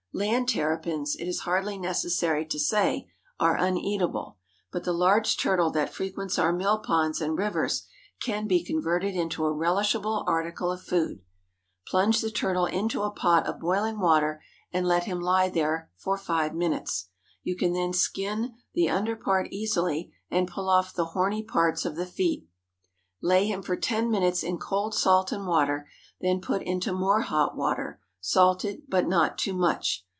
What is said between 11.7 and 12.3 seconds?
Plunge the